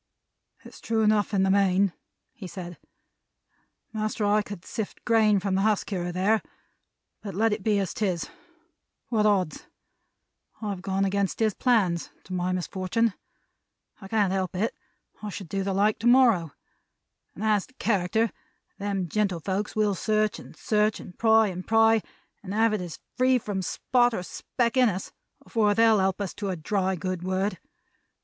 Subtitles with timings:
[0.65, 1.93] "It's true enough in the main,"
[2.33, 2.79] he said,
[3.93, 6.41] "master, I could sift grain from the husk here and there,
[7.21, 8.27] but let it be as 'tis.
[9.09, 9.67] What odds?
[10.59, 13.13] I have gone against his plans; to my misfortun'.
[14.01, 14.73] I can't help it;
[15.21, 16.51] I should do the like to morrow.
[17.39, 18.31] As to character,
[18.79, 22.01] them gentlefolks will search and search, and pry and pry,
[22.41, 25.11] and have it as free from spot or speck in us,
[25.45, 27.59] afore they'll help us to a dry good word!